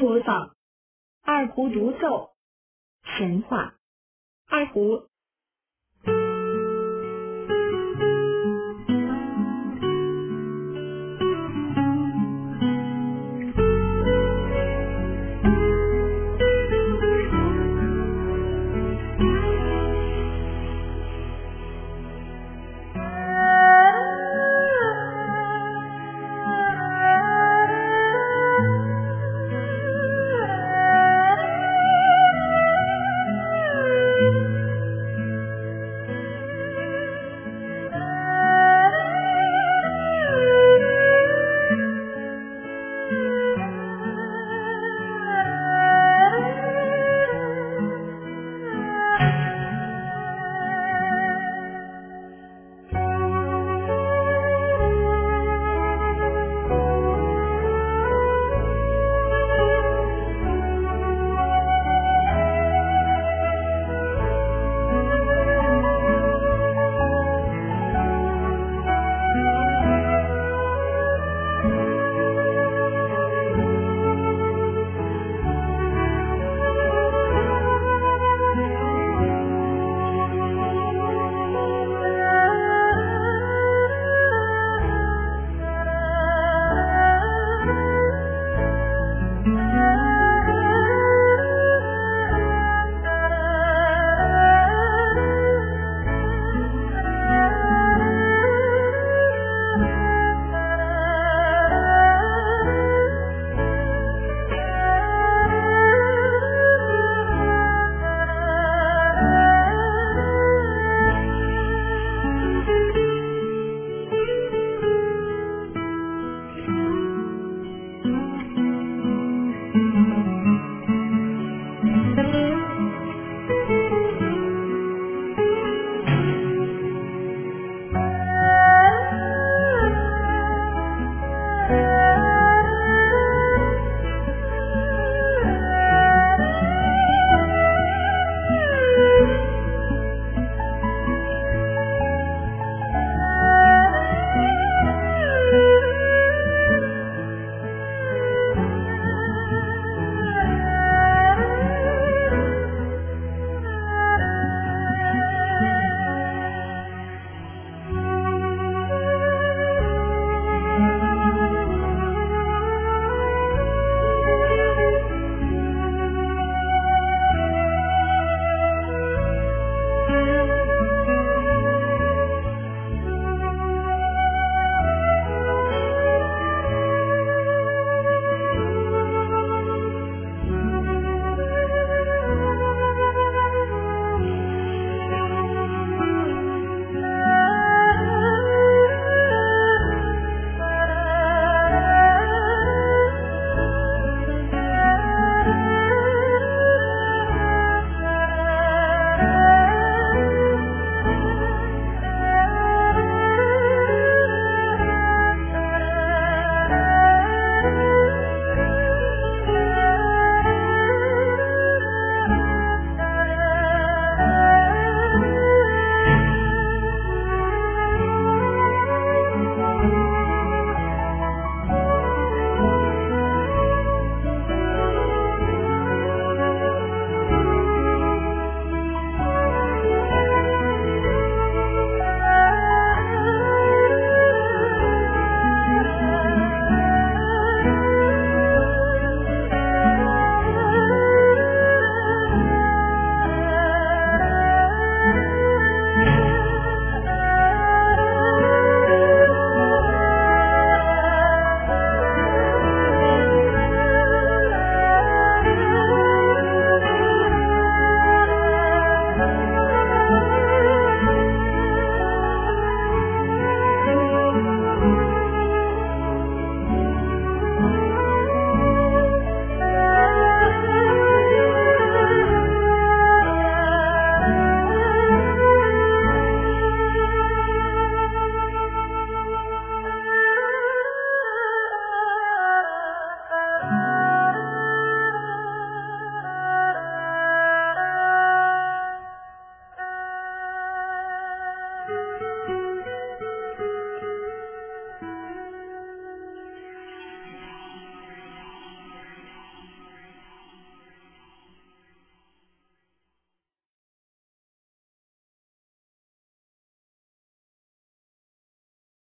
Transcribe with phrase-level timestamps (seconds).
[0.00, 0.54] 播放
[1.22, 2.30] 二胡独奏
[3.02, 3.74] 神话
[4.46, 5.08] 二胡